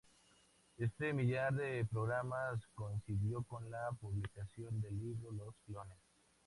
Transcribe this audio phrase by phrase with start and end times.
[0.79, 5.99] Este millar de programas coincidió con la publicación del libro "Los Clones.